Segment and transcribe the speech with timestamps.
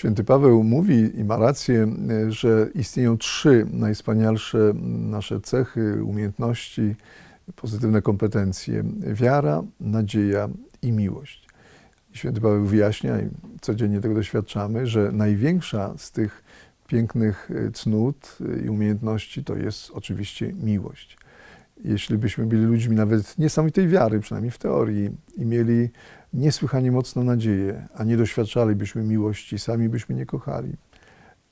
[0.00, 1.96] Święty Paweł mówi i ma rację,
[2.28, 4.72] że istnieją trzy najwspanialsze
[5.10, 6.96] nasze cechy, umiejętności,
[7.56, 10.48] pozytywne kompetencje: wiara, nadzieja
[10.82, 11.48] i miłość.
[12.12, 13.28] Święty Paweł wyjaśnia, i
[13.60, 16.42] codziennie tego doświadczamy, że największa z tych
[16.86, 21.18] pięknych cnót i umiejętności to jest oczywiście miłość.
[21.84, 25.88] Jeśli byśmy byli ludźmi nawet niesamowitej wiary, przynajmniej w teorii, i mieli
[26.32, 30.72] niesłychanie mocną nadzieję, a nie doświadczalibyśmy miłości, sami byśmy nie kochali,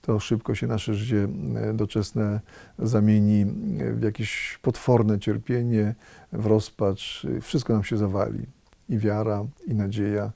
[0.02, 2.41] to szybko się nasze życie e, doczesne
[2.78, 3.46] zamieni
[3.95, 5.95] w jakieś potworne cierpienie,
[6.33, 7.27] w rozpacz.
[7.42, 8.47] Wszystko nam się zawali.
[8.88, 10.33] I wiara, i nadzieja,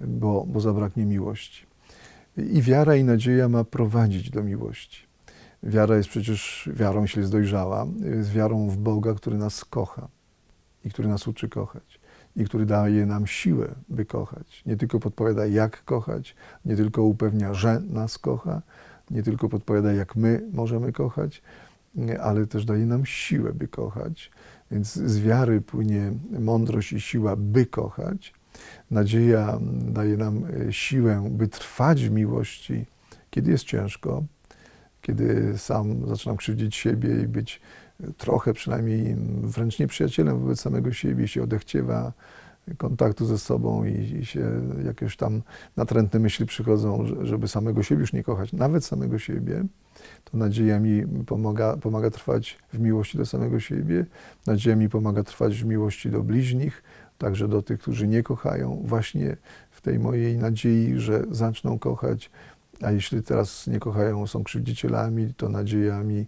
[0.00, 1.66] bo, bo zabraknie miłości.
[2.36, 5.05] I wiara i nadzieja ma prowadzić do miłości.
[5.66, 10.08] Wiara jest przecież wiarą, jeśli jest dojrzała, jest wiarą w Boga, który nas kocha
[10.84, 12.00] i który nas uczy kochać
[12.36, 14.62] i który daje nam siłę, by kochać.
[14.66, 18.62] Nie tylko podpowiada, jak kochać, nie tylko upewnia, że nas kocha,
[19.10, 21.42] nie tylko podpowiada, jak my możemy kochać,
[22.22, 24.30] ale też daje nam siłę, by kochać.
[24.70, 28.34] Więc z wiary płynie mądrość i siła, by kochać.
[28.90, 32.86] Nadzieja daje nam e, siłę, by trwać w miłości,
[33.30, 34.24] kiedy jest ciężko,
[35.06, 37.60] kiedy sam zaczynam krzywdzić siebie i być
[38.16, 42.12] trochę przynajmniej wręcz nieprzyjacielem wobec samego siebie, się odechciewa
[42.78, 45.42] kontaktu ze sobą i, i się jakieś tam
[45.76, 49.64] natrętne myśli przychodzą, żeby samego siebie już nie kochać, nawet samego siebie,
[50.24, 54.06] to nadzieja mi pomaga, pomaga trwać w miłości do samego siebie,
[54.46, 56.82] nadzieja mi pomaga trwać w miłości do bliźnich,
[57.18, 59.36] także do tych, którzy nie kochają, właśnie
[59.70, 62.30] w tej mojej nadziei, że zaczną kochać,
[62.82, 66.26] a jeśli teraz nie kochają, są krzywdzicielami, to nadzieja mi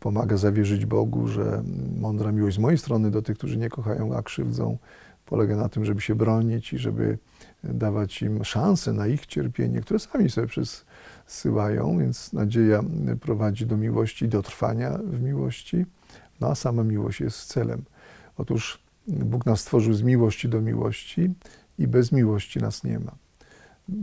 [0.00, 1.62] pomaga zawierzyć Bogu, że
[2.00, 4.78] mądra miłość z mojej strony do tych, którzy nie kochają, a krzywdzą,
[5.26, 7.18] polega na tym, żeby się bronić i żeby
[7.64, 12.82] dawać im szansę na ich cierpienie, które sami sobie przysyłają, więc nadzieja
[13.20, 15.86] prowadzi do miłości, do trwania w miłości,
[16.40, 17.82] no a sama miłość jest celem.
[18.36, 21.34] Otóż Bóg nas stworzył z miłości do miłości
[21.78, 23.12] i bez miłości nas nie ma.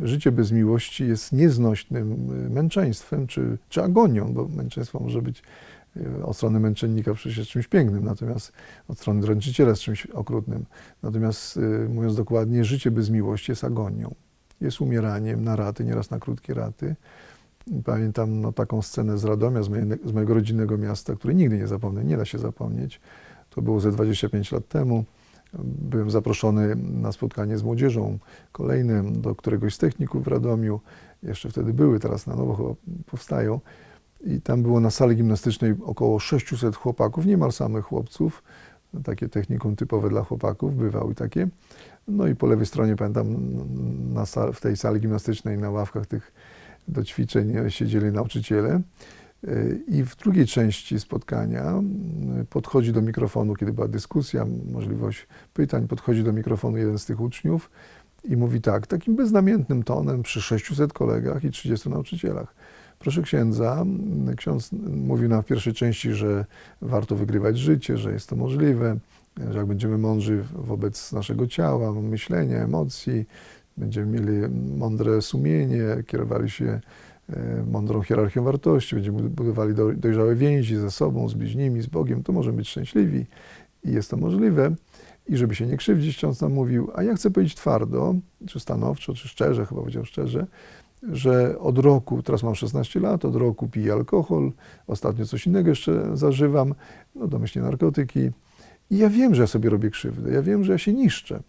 [0.04, 5.44] Życie bez miłości jest nieznośnym męczeństwem czy, czy agonią, bo męczeństwo może być
[6.24, 8.54] od strony męczennika przecież czymś pięknym, natomiast
[8.88, 10.66] od strony dręczyciela jest czymś okrutnym.
[11.04, 14.16] Natomiast y, mówiąc dokładnie, życie bez miłości jest agonią.
[14.62, 16.96] Jest umieraniem na raty, nieraz na krótkie raty.
[17.86, 19.70] Pamiętam no, taką scenę z Radomia, z,
[20.06, 23.02] z mojego rodzinnego miasta, której nigdy nie zapomnę, nie da się zapomnieć.
[23.50, 25.06] To było ze 25 lat temu.
[25.64, 28.20] Byłem zaproszony na spotkanie z młodzieżą
[28.52, 30.80] kolejnym do któregoś z techników w Radomiu.
[31.24, 32.76] Jeszcze wtedy były, teraz na nowo
[33.06, 33.60] powstają.
[34.22, 38.44] I tam było na sali gimnastycznej około 600 chłopaków, niemal samych chłopców.
[39.04, 41.48] Takie technikum typowe dla chłopaków, bywały takie.
[42.08, 43.36] No i po lewej stronie, pamiętam,
[44.14, 46.34] na w tej sali gimnastycznej na ławkach tych
[46.88, 48.82] do ćwiczeń siedzieli nauczyciele.
[49.88, 51.74] I w drugiej części spotkania
[52.50, 57.70] podchodzi do mikrofonu, kiedy była dyskusja, możliwość pytań, podchodzi do mikrofonu jeden z tych uczniów
[58.24, 62.56] i mówi tak, takim beznamiętnym tonem przy 600 kolegach i 30 nauczycielach.
[63.00, 63.86] Proszę księdza,
[64.38, 66.46] ksiądz mówił nam w pierwszej części, że
[66.82, 68.98] warto wygrywać życie, że jest to możliwe,
[69.52, 73.26] że jak będziemy mądrzy wobec naszego ciała, myślenia, emocji,
[73.78, 76.82] będziemy mieli mądre sumienie, kierowali się
[77.72, 82.58] mądrą hierarchią wartości, będziemy budowali dojrzałe więzi ze sobą, z bliźnimi, z Bogiem, to możemy
[82.58, 83.26] być szczęśliwi
[83.84, 84.76] i jest to możliwe.
[85.28, 88.16] I żeby się nie krzywdzić, ksiądz nam mówił, a ja chcę powiedzieć twardo,
[88.48, 90.48] czy stanowczo, czy szczerze, chyba powiedział szczerze,
[91.04, 94.52] że od roku, teraz mam 16 lat, od roku piję alkohol,
[94.88, 96.74] ostatnio coś innego jeszcze zażywam,
[97.16, 98.30] no domyślnie narkotyki.
[98.90, 101.40] I ja wiem, że ja sobie robię krzywdę, ja wiem, że ja się niszczę,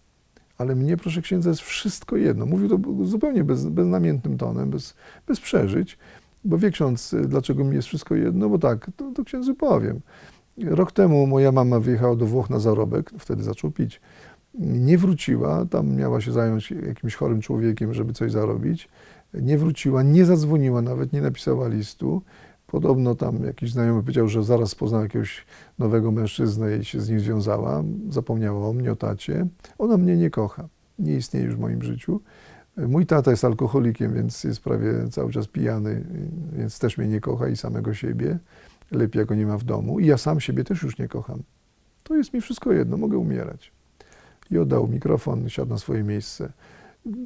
[0.59, 2.45] ale mnie, proszę księdza, jest wszystko jedno.
[2.45, 4.95] Mówił to zupełnie bez, beznamiętnym tonem, bez,
[5.27, 5.97] bez przeżyć,
[6.43, 9.99] bo wie ksiądz, dlaczego mi jest wszystko jedno, bo tak, to, to księdzu powiem.
[10.57, 14.01] Rok temu moja mama wyjechała do Włoch na zarobek, wtedy zaczął pić.
[14.59, 18.89] Nie wróciła, tam miała się zająć jakimś chorym człowiekiem, żeby coś zarobić
[19.33, 22.21] nie wróciła, nie zadzwoniła, nawet nie napisała listu.
[22.71, 25.45] Podobno tam jakiś znajomy powiedział, że zaraz poznał jakiegoś
[25.79, 27.83] nowego mężczyznę i się z nim związała.
[28.09, 29.47] Zapomniała o mnie, o tacie.
[29.77, 30.67] Ona mnie nie kocha.
[30.99, 32.21] Nie istnieje już w moim życiu.
[32.77, 36.03] Mój tata jest alkoholikiem, więc jest prawie cały czas pijany,
[36.53, 38.39] więc też mnie nie kocha i samego siebie.
[38.91, 39.99] Lepiej, jak go nie ma w domu.
[39.99, 41.43] I ja sam siebie też już nie kocham.
[42.03, 43.71] To jest mi wszystko jedno, mogę umierać.
[44.51, 46.51] I oddał mikrofon, siadł na swoje miejsce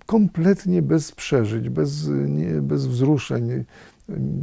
[0.06, 3.66] kompletnie bez przeżyć, bez, nie, bez wzruszeń,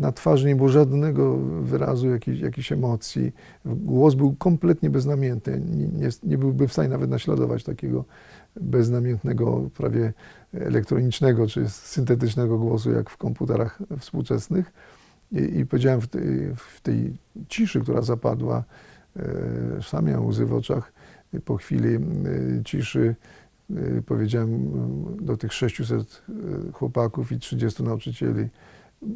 [0.00, 3.32] Na twarzy nie było żadnego wyrazu jakiejś, jakiejś emocji.
[3.64, 5.60] Głos był kompletnie beznamiętny.
[5.60, 8.04] Nie, nie, nie byłby w stanie nawet naśladować takiego
[8.60, 10.12] beznamiętnego, prawie
[10.52, 14.72] elektronicznego czy syntetycznego głosu, jak w komputerach współczesnych.
[15.32, 17.16] I, i powiedziałem w tej, w tej
[17.48, 18.64] ciszy, która zapadła,
[19.16, 19.22] e,
[19.82, 20.92] sam miałem łzy w oczach,
[21.44, 22.00] po chwili e,
[22.64, 23.14] ciszy
[24.06, 24.54] powiedziałem
[25.20, 26.22] e, do tych 600
[26.68, 28.48] e, chłopaków i 30 nauczycieli,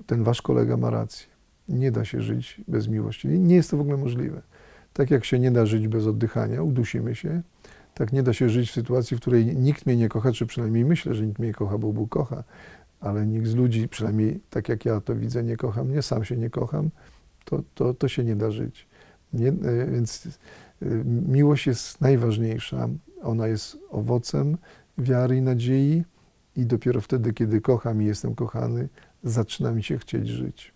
[0.07, 1.27] ten wasz kolega ma rację.
[1.69, 3.29] Nie da się żyć bez miłości.
[3.29, 4.43] Nie jest to w ogóle możliwe.
[4.93, 7.43] Tak jak się nie da żyć bez oddychania, udusimy się,
[7.95, 10.85] tak nie da się żyć w sytuacji, w której nikt mnie nie kocha, czy przynajmniej
[10.85, 12.45] myślę, że nikt mnie nie kocha, bo Bóg kocha,
[13.01, 16.37] ale nikt z ludzi, przynajmniej tak jak ja to widzę, nie kocha mnie, sam się
[16.37, 16.91] nie kocham,
[17.45, 18.87] to, to, to się nie da żyć.
[19.33, 19.53] Nie,
[19.93, 20.39] więc
[21.27, 22.89] miłość jest najważniejsza.
[23.25, 24.57] Ona jest owocem
[24.99, 26.05] wiary i nadziei
[26.57, 28.89] i dopiero wtedy, kiedy kocham i jestem kochany,
[29.25, 30.75] zaczyna mi się chcieć żyć.